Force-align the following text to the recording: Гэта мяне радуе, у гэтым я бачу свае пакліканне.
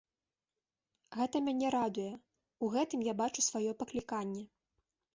Гэта 1.17 1.35
мяне 1.49 1.67
радуе, 1.77 2.07
у 2.65 2.73
гэтым 2.79 3.07
я 3.11 3.19
бачу 3.23 3.41
свае 3.53 3.67
пакліканне. 3.83 4.43